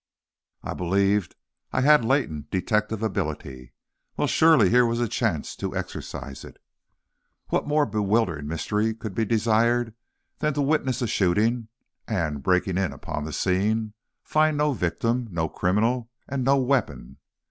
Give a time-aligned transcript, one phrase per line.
[0.63, 1.35] I believed
[1.71, 3.73] I had latent detective ability.
[4.17, 6.57] Well, surely here was a chance to exercise it!
[7.49, 9.93] What more bewildering mystery could be desired
[10.39, 11.67] than to witness a shooting,
[12.07, 13.93] and, breaking in upon the scene,
[14.25, 17.17] to find no victim, no criminal, and no weapon!